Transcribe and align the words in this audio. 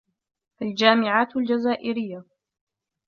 الجامعات 0.61 1.35
الجزائرية 1.37 2.25